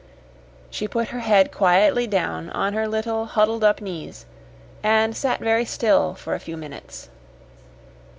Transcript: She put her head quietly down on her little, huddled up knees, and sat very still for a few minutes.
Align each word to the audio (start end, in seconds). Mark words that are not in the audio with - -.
She 0.71 0.87
put 0.87 1.09
her 1.09 1.19
head 1.19 1.51
quietly 1.51 2.07
down 2.07 2.49
on 2.49 2.73
her 2.73 2.87
little, 2.87 3.27
huddled 3.27 3.63
up 3.63 3.81
knees, 3.81 4.25
and 4.81 5.15
sat 5.15 5.39
very 5.41 5.63
still 5.63 6.15
for 6.15 6.33
a 6.33 6.39
few 6.39 6.57
minutes. 6.57 7.09